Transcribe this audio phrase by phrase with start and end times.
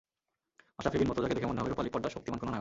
[0.77, 2.59] মাশরাফি বিন মুর্তজাকে দেখে মনে হবে রুপালি পর্দার শক্তিমান কোনো নায়ক।